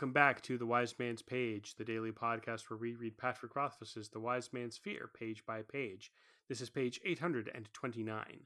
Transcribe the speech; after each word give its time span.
Welcome 0.00 0.14
back 0.14 0.40
to 0.44 0.56
The 0.56 0.64
Wise 0.64 0.98
Man's 0.98 1.20
Page, 1.20 1.74
the 1.74 1.84
daily 1.84 2.10
podcast 2.10 2.70
where 2.70 2.78
we 2.78 2.94
read 2.94 3.18
Patrick 3.18 3.54
Rothfuss's 3.54 4.08
The 4.08 4.18
Wise 4.18 4.50
Man's 4.50 4.78
Fear 4.78 5.10
page 5.12 5.44
by 5.44 5.60
page. 5.60 6.10
This 6.48 6.62
is 6.62 6.70
page 6.70 6.98
829. 7.04 8.40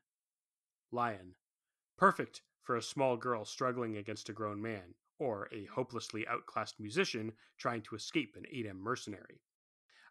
Lion. 0.90 1.34
Perfect 1.96 2.42
for 2.60 2.74
a 2.74 2.82
small 2.82 3.16
girl 3.16 3.44
struggling 3.44 3.96
against 3.96 4.28
a 4.28 4.32
grown 4.32 4.60
man, 4.60 4.94
or 5.20 5.48
a 5.52 5.66
hopelessly 5.66 6.26
outclassed 6.26 6.80
musician 6.80 7.30
trying 7.56 7.82
to 7.82 7.94
escape 7.94 8.34
an 8.36 8.46
Adem 8.52 8.80
mercenary. 8.80 9.40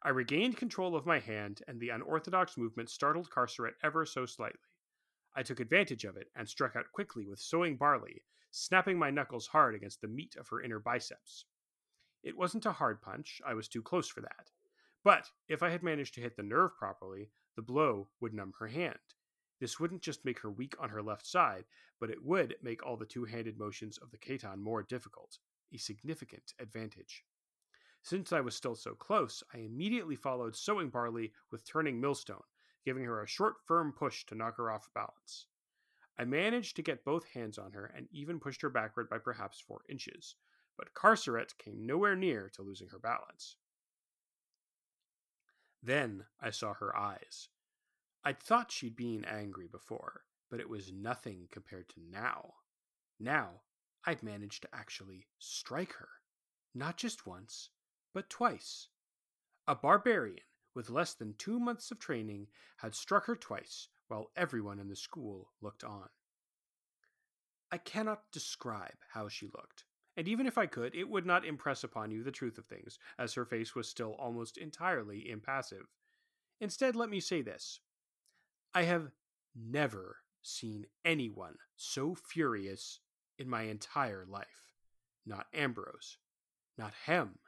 I 0.02 0.12
regained 0.12 0.55
control 0.55 0.95
of 0.95 1.05
my 1.05 1.20
hand, 1.20 1.62
and 1.67 1.77
the 1.77 1.89
unorthodox 1.89 2.55
movement 2.55 2.89
startled 2.89 3.30
Carceret 3.30 3.75
ever 3.84 4.05
so 4.05 4.25
slightly. 4.25 4.62
I 5.35 5.44
took 5.44 5.59
advantage 5.59 6.05
of 6.05 6.16
it 6.16 6.31
and 6.38 6.48
struck 6.48 6.77
out 6.77 6.94
quickly 6.94 7.25
with 7.27 7.39
sowing 7.39 7.75
barley, 7.75 8.23
snapping 8.55 8.99
my 8.99 9.09
knuckles 9.09 9.48
hard 9.48 9.73
against 9.73 9.99
the 9.99 10.07
meat 10.07 10.35
of 10.35 10.48
her 10.48 10.62
inner 10.62 10.80
biceps. 10.80 11.45
It 12.21 12.38
wasn't 12.38 12.67
a 12.67 12.71
hard 12.71 13.02
punch, 13.02 13.41
I 13.45 13.55
was 13.55 13.67
too 13.67 13.81
close 13.81 14.07
for 14.07 14.21
that. 14.21 14.52
But 15.03 15.31
if 15.48 15.63
I 15.63 15.71
had 15.71 15.81
managed 15.81 16.13
to 16.16 16.21
hit 16.21 16.35
the 16.35 16.43
nerve 16.43 16.77
properly, 16.77 17.31
the 17.55 17.63
blow 17.63 18.09
would 18.21 18.34
numb 18.34 18.53
her 18.59 18.67
hand. 18.67 18.99
This 19.59 19.79
wouldn't 19.79 20.03
just 20.03 20.23
make 20.23 20.39
her 20.41 20.52
weak 20.52 20.76
on 20.79 20.89
her 20.89 21.02
left 21.02 21.26
side, 21.26 21.66
but 21.99 22.12
it 22.12 22.23
would 22.23 22.55
make 22.62 22.85
all 22.85 22.95
the 22.95 23.07
two 23.07 23.26
handed 23.26 23.57
motions 23.57 23.98
of 23.98 24.12
the 24.12 24.20
Ketan 24.20 24.59
more 24.59 24.84
difficult, 24.84 25.40
a 25.73 25.77
significant 25.77 26.54
advantage. 26.59 27.26
Since 28.04 28.31
I 28.31 28.41
was 28.41 28.55
still 28.55 28.76
so 28.76 28.93
close, 28.93 29.41
I 29.51 29.59
immediately 29.59 30.15
followed 30.15 30.55
sowing 30.55 30.90
barley 30.90 31.34
with 31.51 31.65
turning 31.65 31.99
millstone, 31.99 32.43
giving 32.85 33.04
her 33.05 33.23
a 33.23 33.27
short, 33.27 33.55
firm 33.65 33.93
push 33.93 34.26
to 34.27 34.35
knock 34.35 34.57
her 34.57 34.70
off 34.70 34.90
balance. 34.93 35.48
I 36.17 36.26
managed 36.26 36.76
to 36.76 36.84
get 36.84 37.05
both 37.05 37.26
hands 37.30 37.58
on 37.58 37.72
her 37.72 37.85
and 37.85 38.08
even 38.12 38.40
pushed 38.40 38.62
her 38.62 38.70
backward 38.70 39.09
by 39.09 39.17
perhaps 39.17 39.59
four 39.59 39.81
inches, 39.90 40.35
but 40.77 40.94
Carceret 40.94 41.57
came 41.57 41.85
nowhere 41.85 42.15
near 42.15 42.49
to 42.49 42.62
losing 42.62 42.90
her 42.90 42.99
balance. 42.99 43.55
Then 45.82 46.26
I 46.40 46.52
saw 46.52 46.74
her 46.76 46.96
eyes. 46.96 47.49
I'd 48.24 48.40
thought 48.40 48.71
she'd 48.71 48.96
been 48.96 49.26
angry 49.26 49.68
before, 49.68 50.24
but 50.49 50.60
it 50.60 50.70
was 50.70 50.93
nothing 50.93 51.48
compared 51.52 51.90
to 51.90 51.99
now. 51.99 52.54
Now, 53.20 53.62
I'd 54.05 54.24
managed 54.24 54.62
to 54.62 54.74
actually 54.74 55.27
strike 55.40 55.93
her. 55.93 56.09
Not 56.74 56.98
just 56.98 57.26
once, 57.26 57.70
but 58.13 58.30
twice. 58.30 58.87
A 59.68 59.76
barbarian 59.76 60.46
with 60.74 60.90
less 60.90 61.13
than 61.13 61.35
two 61.35 61.59
months 61.59 61.91
of 61.91 61.99
training 61.99 62.48
had 62.77 62.96
struck 62.96 63.26
her 63.26 63.35
twice 63.35 63.90
while 64.07 64.31
everyone 64.35 64.79
in 64.79 64.88
the 64.88 64.96
school 64.96 65.51
looked 65.62 65.84
on. 65.84 66.09
I 67.72 67.78
cannot 67.78 68.31
describe 68.31 68.97
how 69.13 69.28
she 69.29 69.47
looked, 69.47 69.85
and 70.16 70.28
even 70.28 70.46
if 70.46 70.57
I 70.57 70.68
could, 70.68 70.94
it 70.94 71.09
would 71.09 71.25
not 71.25 71.46
impress 71.46 71.84
upon 71.84 72.12
you 72.12 72.24
the 72.24 72.31
truth 72.31 72.57
of 72.57 72.66
things, 72.66 73.00
as 73.18 73.34
her 73.34 73.46
face 73.46 73.74
was 73.74 73.90
still 73.90 74.16
almost 74.19 74.57
entirely 74.57 75.29
impassive. 75.29 75.88
Instead, 76.59 76.96
let 76.96 77.09
me 77.09 77.19
say 77.19 77.41
this 77.41 77.79
I 78.74 78.84
have 78.84 79.12
never 79.56 80.18
seen 80.41 80.85
anyone 81.03 81.56
so 81.75 82.16
furious 82.16 83.00
in 83.38 83.50
my 83.50 83.63
entire 83.63 84.25
life. 84.28 84.74
Not 85.25 85.47
Ambrose, 85.53 86.18
not 86.78 86.94
Hemme, 87.07 87.40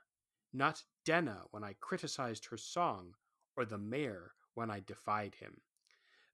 not 0.54 0.84
Denna 1.04 1.44
when 1.52 1.64
I 1.64 1.76
criticized 1.80 2.46
her 2.46 2.58
song, 2.58 3.14
or 3.56 3.66
the 3.66 3.78
mayor 3.78 4.34
when 4.54 4.72
I 4.72 4.80
defied 4.80 5.36
him. 5.36 5.62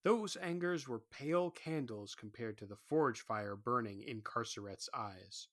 Those 0.03 0.35
angers 0.35 0.87
were 0.87 0.99
pale 0.99 1.51
candles 1.51 2.15
compared 2.15 2.57
to 2.57 2.65
the 2.65 2.75
forge 2.75 3.21
fire 3.21 3.55
burning 3.55 4.01
in 4.01 4.21
Carceret's 4.21 4.89
eyes. 4.93 5.47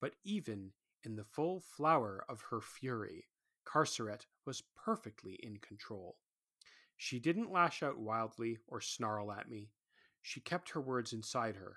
But 0.00 0.14
even 0.24 0.72
in 1.04 1.14
the 1.14 1.24
full 1.24 1.60
flower 1.60 2.24
of 2.28 2.40
her 2.50 2.60
fury, 2.60 3.28
Carceret 3.64 4.26
was 4.44 4.64
perfectly 4.74 5.34
in 5.34 5.58
control. 5.58 6.16
She 6.96 7.20
didn't 7.20 7.52
lash 7.52 7.82
out 7.82 7.98
wildly 7.98 8.58
or 8.66 8.80
snarl 8.80 9.30
at 9.30 9.48
me. 9.48 9.70
She 10.22 10.40
kept 10.40 10.70
her 10.70 10.80
words 10.80 11.12
inside 11.12 11.54
her, 11.56 11.76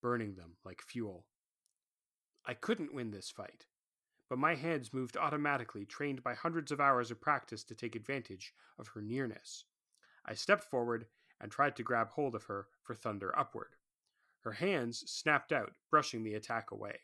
burning 0.00 0.36
them 0.36 0.56
like 0.64 0.80
fuel. 0.80 1.26
I 2.46 2.54
couldn't 2.54 2.94
win 2.94 3.10
this 3.10 3.30
fight, 3.30 3.66
but 4.28 4.38
my 4.38 4.54
hands 4.54 4.92
moved 4.92 5.16
automatically, 5.16 5.84
trained 5.84 6.22
by 6.22 6.34
hundreds 6.34 6.70
of 6.70 6.80
hours 6.80 7.10
of 7.10 7.20
practice 7.20 7.64
to 7.64 7.74
take 7.74 7.96
advantage 7.96 8.54
of 8.78 8.88
her 8.88 9.02
nearness. 9.02 9.64
I 10.24 10.34
stepped 10.34 10.64
forward 10.64 11.06
and 11.40 11.50
tried 11.50 11.76
to 11.76 11.82
grab 11.82 12.10
hold 12.10 12.34
of 12.34 12.44
her 12.44 12.66
for 12.82 12.94
thunder 12.94 13.36
upward. 13.38 13.76
Her 14.40 14.52
hands 14.52 15.10
snapped 15.10 15.52
out, 15.52 15.72
brushing 15.90 16.22
the 16.22 16.34
attack 16.34 16.70
away. 16.70 17.00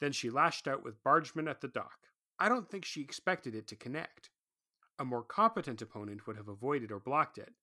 Then 0.00 0.12
she 0.12 0.30
lashed 0.30 0.66
out 0.66 0.82
with 0.82 1.02
Bargeman 1.02 1.48
at 1.48 1.60
the 1.60 1.68
dock. 1.68 2.08
I 2.38 2.48
don't 2.48 2.68
think 2.68 2.84
she 2.84 3.02
expected 3.02 3.54
it 3.54 3.66
to 3.68 3.76
connect. 3.76 4.30
A 4.98 5.04
more 5.04 5.22
competent 5.22 5.80
opponent 5.80 6.26
would 6.26 6.36
have 6.36 6.48
avoided 6.48 6.92
or 6.92 6.98
blocked 6.98 7.38
it, 7.38 7.54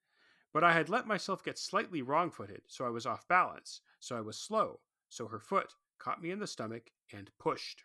but 0.53 0.63
I 0.63 0.73
had 0.73 0.89
let 0.89 1.05
myself 1.05 1.43
get 1.43 1.59
slightly 1.59 2.01
wrong 2.01 2.31
footed, 2.31 2.63
so 2.67 2.85
I 2.85 2.89
was 2.89 3.05
off 3.05 3.27
balance, 3.27 3.81
so 3.99 4.17
I 4.17 4.21
was 4.21 4.37
slow, 4.37 4.79
so 5.09 5.27
her 5.27 5.39
foot 5.39 5.75
caught 5.99 6.21
me 6.21 6.31
in 6.31 6.39
the 6.39 6.47
stomach 6.47 6.91
and 7.13 7.29
pushed. 7.39 7.83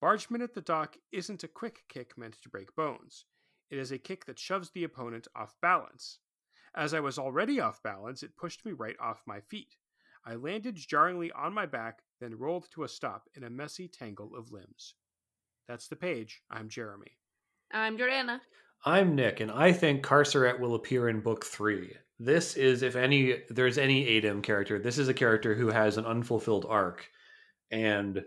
Bargeman 0.00 0.42
at 0.42 0.54
the 0.54 0.60
dock 0.60 0.96
isn't 1.12 1.44
a 1.44 1.48
quick 1.48 1.84
kick 1.88 2.16
meant 2.16 2.40
to 2.42 2.48
break 2.48 2.74
bones. 2.74 3.24
It 3.70 3.78
is 3.78 3.90
a 3.90 3.98
kick 3.98 4.26
that 4.26 4.38
shoves 4.38 4.70
the 4.70 4.84
opponent 4.84 5.28
off 5.34 5.54
balance. 5.60 6.18
As 6.76 6.92
I 6.92 7.00
was 7.00 7.18
already 7.18 7.60
off 7.60 7.82
balance, 7.82 8.22
it 8.22 8.36
pushed 8.36 8.64
me 8.64 8.72
right 8.72 8.96
off 9.00 9.22
my 9.26 9.40
feet. 9.40 9.76
I 10.26 10.34
landed 10.34 10.74
jarringly 10.74 11.30
on 11.32 11.54
my 11.54 11.66
back, 11.66 12.00
then 12.20 12.36
rolled 12.36 12.66
to 12.72 12.82
a 12.82 12.88
stop 12.88 13.28
in 13.36 13.44
a 13.44 13.50
messy 13.50 13.86
tangle 13.86 14.32
of 14.36 14.50
limbs. 14.50 14.94
That's 15.68 15.86
the 15.86 15.96
page. 15.96 16.42
I'm 16.50 16.68
Jeremy. 16.68 17.16
I'm 17.72 17.96
Jordana. 17.96 18.40
I'm 18.84 19.14
Nick, 19.14 19.40
and 19.40 19.50
I 19.50 19.72
think 19.72 20.02
Carceret 20.02 20.58
will 20.60 20.74
appear 20.74 21.08
in 21.08 21.20
book 21.20 21.44
three. 21.44 21.94
This 22.18 22.56
is, 22.56 22.82
if 22.82 22.96
any, 22.96 23.42
there's 23.48 23.78
any 23.78 24.06
Adem 24.06 24.42
character, 24.42 24.78
this 24.78 24.98
is 24.98 25.08
a 25.08 25.14
character 25.14 25.54
who 25.54 25.68
has 25.68 25.96
an 25.96 26.06
unfulfilled 26.06 26.66
arc. 26.68 27.08
And 27.70 28.22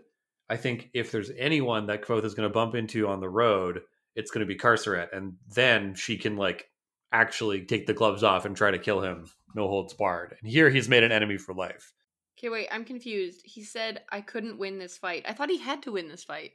I 0.48 0.56
think 0.56 0.90
if 0.94 1.12
there's 1.12 1.30
anyone 1.38 1.86
that 1.86 2.02
Kvothe 2.02 2.24
is 2.24 2.34
going 2.34 2.48
to 2.48 2.52
bump 2.52 2.74
into 2.74 3.08
on 3.08 3.20
the 3.20 3.28
road, 3.28 3.82
it's 4.16 4.30
going 4.30 4.40
to 4.40 4.52
be 4.52 4.56
Carceret. 4.56 5.10
And 5.12 5.34
then 5.54 5.94
she 5.94 6.16
can, 6.16 6.36
like, 6.36 6.70
actually 7.12 7.64
take 7.64 7.86
the 7.86 7.94
gloves 7.94 8.22
off 8.22 8.44
and 8.44 8.56
try 8.56 8.70
to 8.70 8.78
kill 8.78 9.00
him, 9.00 9.26
no 9.54 9.68
holds 9.68 9.94
barred. 9.94 10.36
And 10.40 10.50
here 10.50 10.70
he's 10.70 10.88
made 10.88 11.02
an 11.02 11.12
enemy 11.12 11.38
for 11.38 11.54
life. 11.54 11.92
Okay, 12.38 12.48
wait, 12.48 12.68
I'm 12.70 12.84
confused. 12.84 13.40
He 13.44 13.64
said 13.64 14.02
I 14.10 14.20
couldn't 14.20 14.58
win 14.58 14.78
this 14.78 14.96
fight. 14.96 15.24
I 15.28 15.32
thought 15.32 15.50
he 15.50 15.58
had 15.58 15.82
to 15.82 15.92
win 15.92 16.08
this 16.08 16.24
fight. 16.24 16.52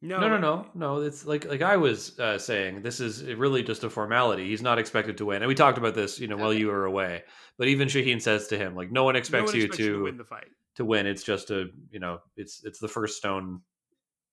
No, 0.00 0.18
no, 0.18 0.28
no, 0.28 0.38
no, 0.38 0.66
no. 0.74 1.00
It's 1.00 1.24
like 1.24 1.46
like 1.46 1.62
I 1.62 1.76
was 1.76 2.18
uh, 2.18 2.38
saying. 2.38 2.82
This 2.82 3.00
is 3.00 3.24
really 3.24 3.62
just 3.62 3.84
a 3.84 3.90
formality. 3.90 4.48
He's 4.48 4.60
not 4.60 4.78
expected 4.78 5.16
to 5.18 5.24
win, 5.24 5.40
and 5.40 5.48
we 5.48 5.54
talked 5.54 5.78
about 5.78 5.94
this, 5.94 6.20
you 6.20 6.26
know, 6.26 6.34
okay. 6.34 6.42
while 6.42 6.52
you 6.52 6.66
were 6.66 6.84
away. 6.84 7.22
But 7.56 7.68
even 7.68 7.88
Shehyn 7.88 8.20
says 8.20 8.48
to 8.48 8.58
him, 8.58 8.74
like, 8.74 8.90
no 8.90 9.04
one 9.04 9.16
expects, 9.16 9.52
no 9.52 9.58
one 9.58 9.60
you, 9.62 9.68
to, 9.68 9.82
you 9.82 9.92
to 9.92 10.02
win 10.04 10.18
the 10.18 10.24
fight. 10.24 10.48
To 10.76 10.84
win, 10.84 11.06
it's 11.06 11.22
just 11.22 11.50
a, 11.50 11.68
you 11.90 12.00
know, 12.00 12.18
it's 12.36 12.62
it's 12.64 12.80
the 12.80 12.88
first 12.88 13.16
stone 13.16 13.60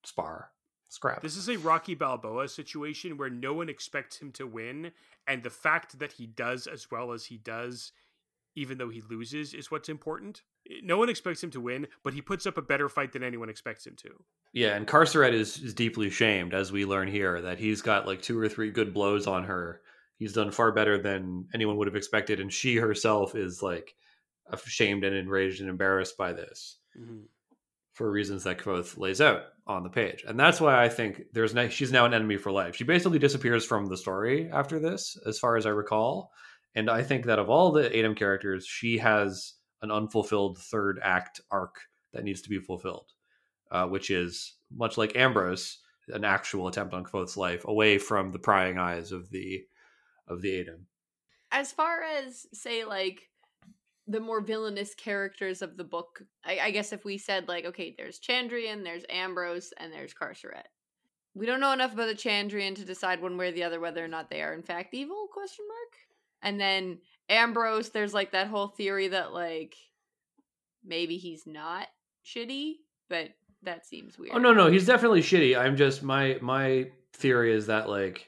spar 0.04 0.50
scrap. 0.92 1.22
This 1.22 1.38
is 1.38 1.50
a 1.50 1.58
Rocky 1.58 1.96
Balboa 1.96 2.48
situation 2.48 3.18
where 3.18 3.30
no 3.30 3.54
one 3.54 3.70
expects 3.70 4.18
him 4.18 4.32
to 4.34 4.46
win, 4.46 4.92
and 5.28 5.42
the 5.42 5.50
fact 5.50 6.00
that 6.00 6.14
he 6.14 6.28
does 6.28 6.68
as 6.68 6.92
well 6.92 7.14
as 7.14 7.26
he 7.26 7.38
does, 7.38 7.92
even 8.56 8.78
though 8.78 8.90
he 8.90 9.02
loses, 9.10 9.54
is 9.54 9.72
what's 9.72 9.90
important. 9.90 10.42
No 10.84 10.98
one 10.98 11.10
expects 11.10 11.44
him 11.44 11.52
to 11.52 11.62
win, 11.62 11.88
but 12.04 12.14
he 12.14 12.22
puts 12.22 12.46
up 12.46 12.58
a 12.58 12.62
better 12.62 12.90
fight 12.90 13.14
than 13.14 13.24
anyone 13.24 13.50
expects 13.50 13.88
him 13.88 13.96
to. 13.98 14.10
Yeah, 14.54 14.76
and 14.76 14.86
Carceret 14.86 15.34
is, 15.34 15.58
is 15.60 15.74
deeply 15.74 16.10
shamed, 16.10 16.54
as 16.54 16.72
we 16.72 16.86
learn 16.86 17.08
here, 17.08 17.42
that 17.42 17.58
he's 17.58 17.82
got 17.82 18.06
like 18.06 18.22
two 18.22 18.38
or 18.38 18.50
three 18.50 18.70
good 18.70 18.94
blows 18.94 19.28
on 19.28 19.46
her. 19.46 19.82
He's 20.18 20.34
done 20.34 20.52
far 20.52 20.72
better 20.72 21.02
than 21.02 21.48
anyone 21.54 21.78
would 21.78 21.88
have 21.88 21.96
expected, 21.96 22.40
and 22.40 22.52
she 22.52 22.76
herself 22.76 23.34
is 23.34 23.64
like 23.64 23.96
ashamed 24.52 25.06
and 25.06 25.16
enraged 25.16 25.62
and 25.62 25.70
embarrassed 25.70 26.18
by 26.18 26.34
this. 26.34 26.78
Mm-hmm 27.00 27.22
for 27.94 28.10
reasons 28.10 28.44
that 28.44 28.58
Kvothe 28.58 28.98
lays 28.98 29.22
out 29.22 29.44
on 29.72 29.84
the 29.84 29.90
page. 29.90 30.24
And 30.28 30.40
that's 30.40 30.62
why 30.62 30.84
I 30.84 30.90
think 30.90 31.24
there's 31.34 31.54
no, 31.54 31.70
she's 31.70 31.92
now 31.92 32.06
an 32.06 32.14
enemy 32.14 32.38
for 32.38 32.52
life. 32.52 32.76
She 32.76 32.84
basically 32.84 33.20
disappears 33.20 33.66
from 33.66 33.86
the 33.86 33.98
story 33.98 34.50
after 34.52 34.80
this, 34.80 35.18
as 35.26 35.40
far 35.40 35.58
as 35.58 35.66
I 35.66 35.70
recall. 35.70 36.32
And 36.76 36.90
I 36.90 37.04
think 37.04 37.26
that 37.26 37.40
of 37.40 37.50
all 37.50 37.72
the 37.72 37.90
Adem 37.90 38.16
characters, 38.16 38.66
she 38.66 38.98
has 39.00 39.54
an 39.82 39.92
unfulfilled 39.92 40.58
third 40.58 41.00
act 41.02 41.42
arc 41.52 41.76
that 42.14 42.24
needs 42.24 42.42
to 42.42 42.50
be 42.50 42.60
fulfilled, 42.60 43.08
uh, 43.72 43.88
which 43.88 44.10
is 44.10 44.56
much 44.74 44.98
like 44.98 45.16
Ambrose, 45.16 45.80
an 46.10 46.24
actual 46.24 46.68
attempt 46.68 46.94
on 46.94 47.04
Kvothe's 47.04 47.38
life 47.38 47.66
away 47.66 47.98
from 47.98 48.32
the 48.32 48.40
prying 48.40 48.78
eyes 48.78 49.12
of 49.12 49.30
the 49.30 49.64
of 50.28 50.42
the 50.42 50.50
Adem. 50.50 50.84
As 51.52 51.72
far 51.72 52.04
as 52.04 52.48
say 52.54 52.86
like 52.86 53.30
the 54.08 54.20
more 54.20 54.42
villainous 54.42 54.94
characters 54.94 55.62
of 55.62 55.78
the 55.78 55.84
book. 55.84 56.22
I, 56.44 56.60
I, 56.60 56.72
guess 56.72 56.92
if 56.92 57.06
we 57.06 57.18
said 57.18 57.48
like, 57.48 57.66
okay, 57.66 57.94
there's 57.98 58.20
Chandrian, 58.20 58.84
there's 58.84 59.06
Ambrose, 59.10 59.74
and 59.78 59.94
there's 59.94 60.14
Carceret. 60.14 60.68
We 61.34 61.46
don't 61.46 61.60
know 61.60 61.72
enough 61.72 61.94
about 61.94 62.08
the 62.08 62.16
Chandrian 62.16 62.76
to 62.76 62.86
decide 62.86 63.22
one 63.22 63.38
way 63.38 63.50
or 63.50 63.52
the 63.52 63.64
other 63.64 63.80
whether 63.80 64.04
or 64.04 64.10
not 64.10 64.30
they 64.30 64.42
are 64.42 64.54
in 64.54 64.64
fact 64.64 64.94
evil? 64.94 65.28
Question 65.32 65.66
mark. 65.68 65.98
And 66.42 66.60
then 66.60 67.00
Ambrose, 67.30 67.90
there's 67.90 68.14
like 68.14 68.32
that 68.32 68.48
whole 68.48 68.68
theory 68.68 69.08
that 69.10 69.34
like 69.34 69.76
maybe 70.84 71.18
he's 71.18 71.46
not 71.46 71.88
shitty, 72.26 72.74
but 73.10 73.30
that 73.64 73.86
seems 73.86 74.16
oh, 74.18 74.24
weird. 74.24 74.36
Oh 74.36 74.40
no, 74.40 74.54
no, 74.54 74.70
he's 74.70 74.86
definitely 74.86 75.22
shitty. 75.22 75.58
I'm 75.58 75.78
just 75.78 76.04
my 76.04 76.38
my 76.42 76.90
theory 77.14 77.54
is 77.54 77.68
that 77.68 77.90
like 77.90 78.28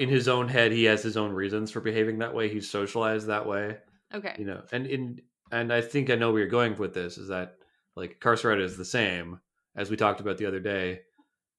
in 0.00 0.08
his 0.08 0.26
own 0.26 0.48
head 0.48 0.72
he 0.72 0.84
has 0.84 1.02
his 1.02 1.16
own 1.16 1.32
reasons 1.32 1.70
for 1.70 1.80
behaving 1.80 2.18
that 2.18 2.34
way. 2.34 2.48
He's 2.48 2.68
socialized 2.68 3.26
that 3.26 3.46
way, 3.46 3.76
Okay. 4.14 4.34
you 4.38 4.44
know. 4.44 4.62
And 4.72 4.86
in 4.86 5.20
and 5.52 5.72
I 5.72 5.80
think 5.80 6.10
I 6.10 6.14
know 6.16 6.30
where 6.32 6.40
you're 6.40 6.48
going 6.48 6.76
with 6.76 6.94
this 6.94 7.18
is 7.18 7.28
that 7.28 7.56
like 7.94 8.20
Carceret 8.20 8.60
is 8.60 8.76
the 8.76 8.84
same 8.84 9.40
as 9.76 9.90
we 9.90 9.96
talked 9.96 10.20
about 10.20 10.38
the 10.38 10.46
other 10.46 10.60
day. 10.60 11.00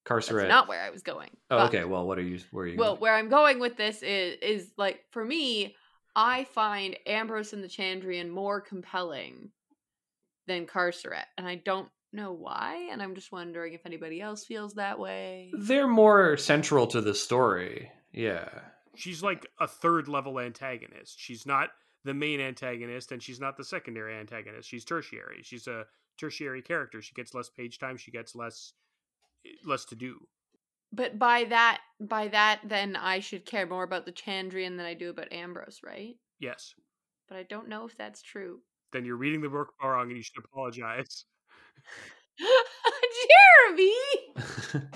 That's 0.10 0.28
Carceret. 0.28 0.48
not 0.48 0.70
where 0.70 0.82
I 0.82 0.90
was 0.90 1.04
going. 1.04 1.30
oh, 1.52 1.66
okay. 1.66 1.84
Well, 1.84 2.08
what 2.08 2.18
are 2.18 2.24
you? 2.24 2.40
Where 2.52 2.64
are 2.64 2.68
you? 2.68 2.78
Well, 2.78 2.92
going? 2.92 3.02
where 3.02 3.16
I'm 3.16 3.30
going 3.30 3.60
with 3.60 3.76
this 3.76 4.02
is 4.04 4.38
is 4.42 4.72
like 4.78 5.02
for 5.12 5.24
me, 5.24 5.76
I 6.16 6.46
find 6.46 6.98
Ambrose 7.06 7.54
and 7.54 7.64
the 7.64 7.68
Chandrian 7.68 8.30
more 8.30 8.62
compelling 8.62 9.52
than 10.48 10.66
Carceret, 10.66 11.26
and 11.38 11.46
I 11.46 11.56
don't 11.56 11.90
know 12.14 12.32
why, 12.32 12.88
and 12.92 13.02
I'm 13.02 13.16
just 13.16 13.32
wondering 13.32 13.74
if 13.74 13.86
anybody 13.86 14.22
else 14.22 14.46
feels 14.46 14.76
that 14.76 14.98
way. 15.00 15.52
they're 15.58 15.88
more 15.88 16.38
central 16.38 16.88
to 16.88 17.02
the 17.02 17.14
story. 17.14 17.92
Yeah. 18.12 18.48
She's 18.96 19.22
like 19.22 19.46
a 19.60 19.68
third 19.68 20.08
level 20.08 20.40
antagonist. 20.40 21.20
She's 21.20 21.46
not 21.46 21.70
the 22.08 22.14
main 22.14 22.40
antagonist 22.40 23.12
and 23.12 23.22
she's 23.22 23.40
not 23.40 23.58
the 23.58 23.64
secondary 23.64 24.16
antagonist. 24.16 24.68
She's 24.70 24.86
tertiary. 24.86 25.42
She's 25.44 25.68
a 25.68 25.86
tertiary 26.18 26.62
character. 26.62 27.02
She 27.02 27.14
gets 27.14 27.34
less 27.34 27.50
page 27.50 27.80
time, 27.80 27.98
she 27.98 28.12
gets 28.12 28.34
less 28.34 28.74
less 29.66 29.86
to 29.86 29.96
do. 29.96 30.26
But 30.94 31.20
by 31.20 31.44
that 31.46 31.82
by 32.00 32.30
that 32.30 32.62
then 32.64 32.96
I 32.96 33.20
should 33.20 33.46
care 33.46 33.68
more 33.68 33.84
about 33.84 34.06
the 34.06 34.12
Chandrian 34.14 34.78
than 34.78 34.86
I 34.86 34.94
do 34.94 35.10
about 35.10 35.32
Ambrose, 35.34 35.82
right? 35.86 36.16
Yes. 36.40 36.74
But 37.28 37.38
I 37.38 37.44
don't 37.44 37.68
know 37.68 37.86
if 37.86 37.98
that's 37.98 38.22
true. 38.22 38.62
Then 38.94 39.04
you're 39.04 39.18
reading 39.18 39.42
the 39.42 39.50
book 39.50 39.74
wrong 39.84 40.08
and 40.08 40.16
you 40.16 40.24
should 40.24 40.46
apologize. 40.46 41.26
Jeremy! 43.68 43.94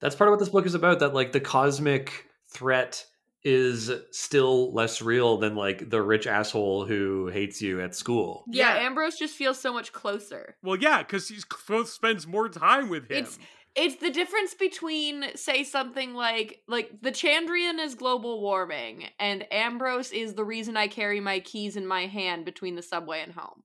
That's 0.00 0.14
part 0.14 0.28
of 0.28 0.32
what 0.32 0.38
this 0.38 0.50
book 0.50 0.66
is 0.66 0.74
about. 0.74 1.00
That 1.00 1.14
like 1.14 1.32
the 1.32 1.40
cosmic 1.40 2.26
threat 2.52 3.04
is 3.50 3.90
still 4.10 4.72
less 4.74 5.00
real 5.00 5.38
than 5.38 5.54
like 5.56 5.88
the 5.88 6.02
rich 6.02 6.26
asshole 6.26 6.84
who 6.84 7.28
hates 7.28 7.62
you 7.62 7.80
at 7.80 7.94
school. 7.94 8.44
Yeah, 8.48 8.74
Yeah. 8.74 8.86
Ambrose 8.86 9.16
just 9.18 9.34
feels 9.36 9.58
so 9.58 9.72
much 9.72 9.92
closer. 9.92 10.56
Well, 10.62 10.76
yeah, 10.78 10.98
because 11.02 11.28
he's 11.28 11.46
both 11.66 11.88
spends 11.88 12.26
more 12.26 12.48
time 12.48 12.88
with 12.90 13.04
him. 13.10 13.18
It's- 13.24 13.38
It's 13.76 13.96
the 13.96 14.10
difference 14.10 14.54
between 14.54 15.36
say 15.36 15.62
something 15.62 16.12
like 16.14 16.62
like 16.66 16.90
the 17.00 17.12
Chandrian 17.12 17.78
is 17.78 17.94
global 17.94 18.40
warming 18.40 19.08
and 19.20 19.46
Ambrose 19.52 20.10
is 20.10 20.34
the 20.34 20.44
reason 20.44 20.76
I 20.76 20.88
carry 20.88 21.20
my 21.20 21.38
keys 21.40 21.76
in 21.76 21.86
my 21.86 22.06
hand 22.06 22.44
between 22.44 22.74
the 22.74 22.82
subway 22.82 23.20
and 23.22 23.32
home. 23.34 23.62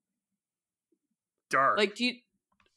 dark. 1.49 1.77
Like 1.77 1.95
do 1.95 2.05
you 2.05 2.13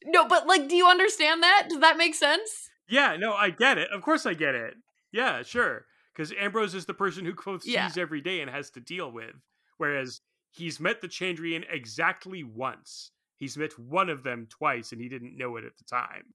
No, 0.05 0.27
but 0.27 0.47
like 0.47 0.67
do 0.67 0.75
you 0.75 0.87
understand 0.87 1.43
that? 1.43 1.67
Does 1.69 1.79
that 1.79 1.97
make 1.97 2.15
sense? 2.15 2.69
yeah, 2.89 3.17
no, 3.17 3.33
I 3.33 3.49
get 3.51 3.77
it. 3.77 3.89
Of 3.91 4.01
course, 4.01 4.25
I 4.25 4.33
get 4.33 4.55
it. 4.55 4.75
Yeah, 5.11 5.43
sure. 5.43 5.85
Because 6.17 6.33
Ambrose 6.39 6.73
is 6.73 6.87
the 6.87 6.95
person 6.95 7.25
who 7.25 7.35
Kvothe 7.35 7.61
sees 7.61 7.73
Yeah. 7.75 7.91
every 7.95 8.21
day 8.21 8.41
and 8.41 8.49
has 8.49 8.71
to 8.71 8.79
deal 8.79 9.11
with, 9.11 9.35
whereas 9.77 10.21
he's 10.49 10.79
met 10.79 10.99
the 10.99 11.07
Chandrian 11.07 11.63
exactly 11.69 12.43
once. 12.43 13.11
He's 13.35 13.55
met 13.55 13.77
one 13.77 14.09
of 14.09 14.23
them 14.23 14.47
twice, 14.49 14.91
and 14.91 14.99
he 14.99 15.09
didn't 15.09 15.37
know 15.37 15.57
it 15.57 15.63
at 15.63 15.77
the 15.77 15.83
time. 15.83 16.33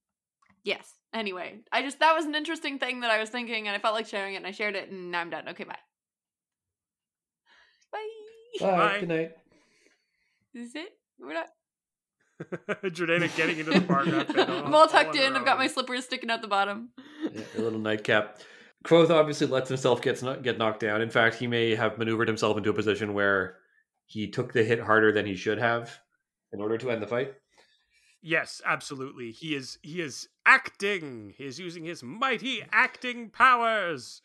Yes. 0.62 0.88
Anyway, 1.12 1.58
I 1.72 1.82
just 1.82 1.98
that 1.98 2.14
was 2.14 2.24
an 2.26 2.36
interesting 2.36 2.78
thing 2.78 3.00
that 3.00 3.10
I 3.10 3.18
was 3.18 3.28
thinking 3.28 3.66
and 3.66 3.74
I 3.76 3.80
felt 3.80 3.94
like 3.94 4.06
sharing 4.06 4.34
it 4.34 4.36
and 4.36 4.46
I 4.46 4.52
shared 4.52 4.76
it 4.76 4.88
and 4.90 5.10
now 5.10 5.20
I'm 5.20 5.28
done. 5.30 5.48
Okay, 5.48 5.64
bye. 5.64 5.76
Bye. 7.92 8.08
Bye. 8.60 9.00
Good 9.00 9.08
night. 9.08 9.32
Is 10.54 10.74
it? 10.76 10.96
We're 11.18 11.34
not 11.34 11.48
Jordana 12.84 13.34
getting 13.36 13.58
into 13.58 13.72
the 13.72 13.80
paragraph. 13.80 14.28
bed 14.32 14.48
all- 14.50 14.64
I'm 14.66 14.74
all 14.74 14.82
all 14.82 14.86
tucked 14.88 15.16
on 15.16 15.22
in. 15.22 15.36
I've 15.36 15.44
got 15.44 15.58
my 15.58 15.66
slippers 15.66 16.04
sticking 16.04 16.30
out 16.30 16.40
the 16.42 16.48
bottom. 16.48 16.90
Yeah, 17.32 17.40
a 17.58 17.60
little 17.60 17.78
nightcap. 17.80 18.38
Kvothe 18.82 19.10
obviously 19.10 19.46
lets 19.46 19.68
himself 19.68 20.02
get 20.02 20.22
get 20.42 20.58
knocked 20.58 20.80
down. 20.80 21.02
In 21.02 21.10
fact, 21.10 21.36
he 21.36 21.46
may 21.46 21.74
have 21.74 21.98
maneuvered 21.98 22.28
himself 22.28 22.56
into 22.56 22.70
a 22.70 22.74
position 22.74 23.14
where 23.14 23.56
he 24.06 24.28
took 24.28 24.52
the 24.52 24.64
hit 24.64 24.80
harder 24.80 25.12
than 25.12 25.26
he 25.26 25.34
should 25.34 25.58
have 25.58 25.98
in 26.52 26.60
order 26.60 26.76
to 26.78 26.90
end 26.90 27.02
the 27.02 27.06
fight. 27.06 27.34
Yes, 28.20 28.60
absolutely. 28.64 29.32
He 29.32 29.54
is 29.54 29.78
he 29.82 30.00
is 30.00 30.28
acting. 30.46 31.34
He 31.36 31.44
is 31.44 31.58
using 31.58 31.84
his 31.84 32.02
mighty 32.02 32.62
acting 32.70 33.30
powers, 33.30 34.22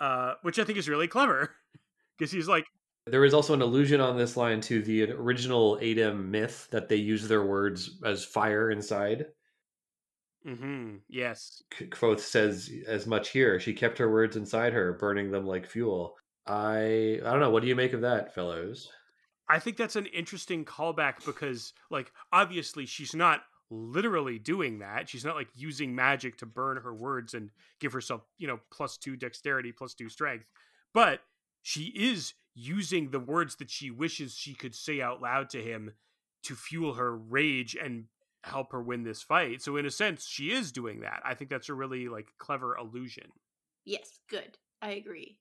uh, 0.00 0.34
which 0.42 0.58
I 0.58 0.64
think 0.64 0.78
is 0.78 0.88
really 0.88 1.08
clever 1.08 1.50
because 2.18 2.32
he's 2.32 2.48
like, 2.48 2.66
There 3.06 3.24
is 3.24 3.34
also 3.34 3.52
an 3.52 3.62
allusion 3.62 4.00
on 4.00 4.16
this 4.16 4.36
line 4.36 4.60
to 4.62 4.82
the 4.82 5.10
original 5.12 5.76
Adem 5.78 6.28
myth 6.28 6.68
that 6.70 6.88
they 6.88 6.96
use 6.96 7.28
their 7.28 7.44
words 7.44 7.98
as 8.04 8.24
fire 8.24 8.70
inside. 8.70 9.26
Mm-hmm, 10.46 10.96
yes, 11.08 11.62
Kvothe 11.72 12.20
says 12.20 12.70
as 12.86 13.06
much 13.06 13.30
here. 13.30 13.58
She 13.58 13.74
kept 13.74 13.98
her 13.98 14.10
words 14.10 14.36
inside 14.36 14.72
her, 14.72 14.92
burning 14.92 15.30
them 15.30 15.46
like 15.46 15.66
fuel. 15.66 16.14
I 16.46 17.18
I 17.24 17.30
don't 17.30 17.40
know. 17.40 17.50
What 17.50 17.62
do 17.62 17.68
you 17.68 17.74
make 17.74 17.92
of 17.92 18.02
that, 18.02 18.34
fellows? 18.34 18.88
I 19.48 19.58
think 19.58 19.76
that's 19.76 19.96
an 19.96 20.06
interesting 20.06 20.64
callback 20.64 21.24
because, 21.24 21.72
like, 21.90 22.12
obviously 22.32 22.86
she's 22.86 23.14
not 23.14 23.42
literally 23.70 24.38
doing 24.38 24.80
that. 24.80 25.08
She's 25.08 25.24
not 25.24 25.36
like 25.36 25.48
using 25.54 25.94
magic 25.94 26.38
to 26.38 26.46
burn 26.46 26.76
her 26.78 26.94
words 26.94 27.34
and 27.34 27.50
give 27.80 27.92
herself, 27.92 28.22
you 28.38 28.46
know, 28.46 28.60
plus 28.72 28.96
two 28.96 29.16
dexterity, 29.16 29.72
plus 29.72 29.94
two 29.94 30.08
strength. 30.08 30.46
But 30.94 31.20
she 31.62 31.92
is 31.96 32.34
using 32.54 33.10
the 33.10 33.20
words 33.20 33.56
that 33.56 33.70
she 33.70 33.90
wishes 33.90 34.34
she 34.34 34.54
could 34.54 34.74
say 34.74 35.00
out 35.00 35.20
loud 35.20 35.50
to 35.50 35.62
him 35.62 35.92
to 36.44 36.54
fuel 36.54 36.94
her 36.94 37.16
rage 37.16 37.76
and 37.80 38.04
help 38.46 38.72
her 38.72 38.82
win 38.82 39.02
this 39.02 39.22
fight. 39.22 39.62
So 39.62 39.76
in 39.76 39.86
a 39.86 39.90
sense, 39.90 40.26
she 40.26 40.50
is 40.52 40.72
doing 40.72 41.00
that. 41.00 41.22
I 41.24 41.34
think 41.34 41.50
that's 41.50 41.68
a 41.68 41.74
really 41.74 42.08
like 42.08 42.32
clever 42.38 42.76
illusion. 42.76 43.32
Yes, 43.84 44.20
good. 44.28 44.58
I 44.82 44.90
agree. 44.92 45.38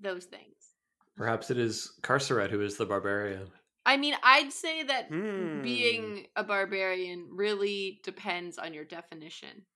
Those 0.00 0.24
things. 0.24 0.74
Perhaps 1.16 1.50
it 1.50 1.58
is 1.58 1.98
Carceret 2.02 2.50
who 2.50 2.60
is 2.62 2.76
the 2.76 2.86
barbarian. 2.86 3.52
I 3.86 3.96
mean, 3.96 4.14
I'd 4.22 4.52
say 4.52 4.82
that 4.84 5.10
Hmm. 5.10 5.62
being 5.62 6.26
a 6.36 6.44
barbarian 6.44 7.28
really 7.32 8.00
depends 8.04 8.58
on 8.58 8.74
your 8.74 8.84
definition. 8.84 9.66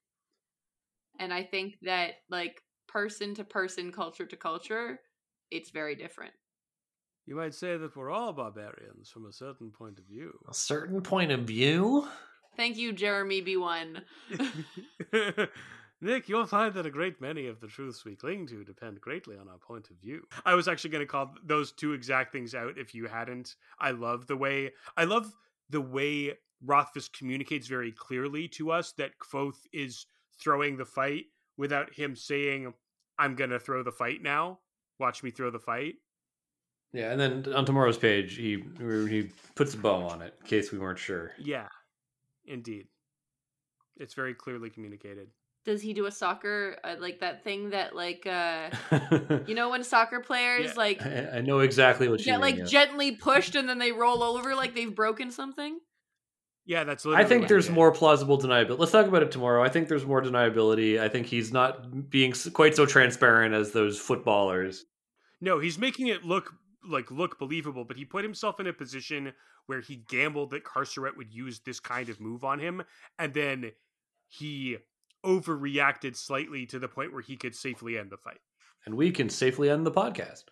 And 1.19 1.33
I 1.33 1.43
think 1.43 1.79
that, 1.83 2.15
like, 2.29 2.63
person 2.87 3.35
to 3.37 3.45
person, 3.45 3.93
culture 3.93 4.27
to 4.27 4.37
culture, 4.37 5.01
it's 5.51 5.71
very 5.71 5.95
different. 5.95 6.35
You 7.27 7.37
might 7.37 7.55
say 7.55 7.77
that 7.77 7.97
we're 7.97 8.11
all 8.11 8.33
barbarians 8.33 9.09
from 9.09 9.27
a 9.27 9.33
certain 9.33 9.71
point 9.71 9.99
of 9.99 10.05
view. 10.05 10.39
A 10.49 10.55
certain 10.55 11.01
point 11.01 11.33
of 11.33 11.41
view. 11.41 12.07
Thank 12.57 12.77
you, 12.77 12.93
Jeremy 12.93 13.43
B1. 13.43 14.03
Nick, 16.01 16.29
you'll 16.29 16.45
find 16.45 16.75
that 16.75 16.85
a 16.85 16.91
great 16.91 17.21
many 17.21 17.47
of 17.47 17.61
the 17.61 17.67
truths 17.67 18.05
we 18.05 18.15
cling 18.15 18.47
to 18.49 18.63
depend 18.63 19.01
greatly 19.01 19.39
on 19.39 19.49
our 19.49 19.57
point 19.57 19.89
of 19.91 19.97
view. 19.97 20.27
I 20.45 20.55
was 20.55 20.69
actually 20.69 20.91
going 20.91 21.03
to 21.03 21.11
call 21.11 21.35
those 21.43 21.73
two 21.73 21.95
exact 21.95 22.31
things 22.31 22.55
out 22.55 22.77
if 22.77 22.95
you 22.95 23.07
hadn't. 23.07 23.55
I 23.79 23.93
love 23.93 24.27
the 24.27 24.37
way 24.37 24.73
I 24.97 25.05
love 25.05 25.33
the 25.71 25.81
way 25.81 26.35
Rothfuss 26.63 27.09
communicates 27.09 27.69
very 27.69 27.91
clearly 27.91 28.49
to 28.49 28.71
us 28.71 28.93
that 28.99 29.19
Kvothe 29.19 29.57
is 29.73 30.05
throwing 30.39 30.77
the 30.77 30.85
fight 30.85 31.25
without 31.57 31.95
him 31.95 32.15
saying, 32.15 32.75
"I'm 33.19 33.35
going 33.35 33.51
to 33.51 33.59
throw 33.59 33.83
the 33.83 33.91
fight 33.91 34.21
now. 34.21 34.61
Watch 34.99 35.23
me 35.23 35.31
throw 35.31 35.51
the 35.51 35.59
fight." 35.59 35.95
Yeah, 36.95 37.11
and 37.11 37.21
then 37.21 37.55
on 37.55 37.65
tomorrow's 37.67 37.99
page, 37.99 38.37
he 38.37 38.63
he 38.79 39.31
puts 39.57 39.75
a 39.75 39.77
bow 39.77 40.07
on 40.07 40.23
it 40.23 40.35
in 40.41 40.47
case 40.47 40.71
we 40.71 40.79
weren't 40.79 40.99
sure. 40.99 41.33
Yeah, 41.39 41.67
indeed, 42.47 42.87
it's 43.97 44.15
very 44.15 44.33
clearly 44.33 44.71
communicated. 44.71 45.29
Does 45.65 45.83
he 45.83 45.93
do 45.93 46.07
a 46.07 46.13
soccer, 46.13 46.77
uh, 46.85 46.97
like 47.01 47.21
that 47.21 47.43
thing 47.43 47.71
that, 47.71 47.97
like, 47.97 48.27
uh, 48.27 48.69
you 49.47 49.55
know, 49.55 49.71
when 49.71 49.83
soccer 49.83 50.21
players, 50.21 50.67
Yeah. 50.67 50.73
like, 50.77 51.03
I, 51.05 51.39
I 51.39 51.41
know 51.41 51.61
exactly 51.61 52.07
what 52.07 52.21
you 52.21 52.27
get, 52.27 52.33
mean. 52.33 52.41
like, 52.43 52.57
yeah. 52.59 52.65
gently 52.65 53.13
pushed 53.13 53.55
and 53.57 53.67
then 53.67 53.79
they 53.79 53.91
roll 53.91 54.23
over 54.23 54.55
like 54.55 54.75
they've 54.75 54.95
broken 54.95 55.31
something? 55.31 55.79
Yeah, 56.67 56.85
that's. 56.85 57.05
I 57.07 57.25
think 57.25 57.49
there's 57.49 57.67
he 57.67 57.73
more 57.75 57.93
plausible 57.93 58.39
deniability. 58.39 58.79
Let's 58.79 58.93
talk 58.93 59.07
about 59.07 59.23
it 59.23 59.33
tomorrow. 59.33 59.63
I 59.65 59.69
think 59.69 59.89
there's 59.89 60.07
more 60.07 60.23
deniability. 60.23 61.01
I 61.01 61.09
think 61.09 61.27
he's 61.27 61.53
not 61.53 62.09
being 62.11 62.33
quite 62.53 62.77
so 62.77 62.87
transparent 62.87 63.55
as 63.55 63.73
those 63.73 63.99
footballers. 63.99 64.85
No, 65.41 65.59
he's 65.59 65.79
making 65.79 66.07
it 66.07 66.25
look 66.25 66.55
like 66.87 67.11
look 67.11 67.39
believable, 67.39 67.85
but 67.85 67.97
he 67.97 68.05
put 68.05 68.25
himself 68.25 68.61
in 68.61 68.67
a 68.67 68.73
position 68.73 69.33
where 69.67 69.81
he 69.81 69.97
gambled 70.09 70.51
that 70.51 70.65
Carceret 70.65 71.17
would 71.17 71.33
use 71.33 71.61
this 71.61 71.81
kind 71.81 72.09
of 72.09 72.21
move 72.21 72.45
on 72.45 72.59
him, 72.59 72.83
and 73.19 73.33
then 73.35 73.73
he 74.29 74.79
overreacted 75.25 76.17
slightly 76.17 76.67
to 76.67 76.79
the 76.79 76.89
point 76.89 77.13
where 77.13 77.23
he 77.23 77.37
could 77.37 77.55
safely 77.55 77.99
end 77.99 78.11
the 78.11 78.17
fight. 78.17 78.41
And 78.85 78.97
we 78.97 79.11
can 79.11 79.31
safely 79.31 79.71
end 79.71 79.87
the 79.87 79.91
podcast. 79.91 80.45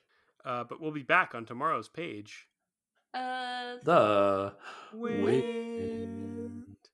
Uh, 0.44 0.64
but 0.64 0.80
we'll 0.80 0.90
be 0.90 1.02
back 1.02 1.34
on 1.34 1.44
tomorrow's 1.44 1.88
page. 1.88 2.48
Uh, 3.14 3.74
The 3.84 4.54
Wait. 4.94 6.31